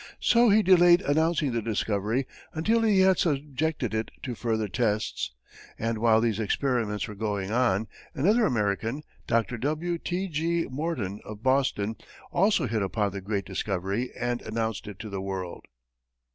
[0.19, 5.31] So he delayed announcing the discovery until he had subjected it to further tests,
[5.77, 9.59] and while these experiments were going on, another American, Dr.
[9.59, 9.99] W.
[9.99, 10.27] T.
[10.27, 10.65] G.
[10.67, 11.97] Morton, of Boston,
[12.31, 15.65] also hit upon the great discovery and announced it to the world.